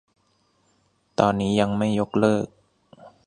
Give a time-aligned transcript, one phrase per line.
[1.19, 2.47] ตอนนี้ยังไม่ยกเลิก